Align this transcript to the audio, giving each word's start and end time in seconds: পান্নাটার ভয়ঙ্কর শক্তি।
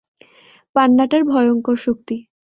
পান্নাটার 0.75 1.21
ভয়ঙ্কর 1.31 1.75
শক্তি। 1.85 2.15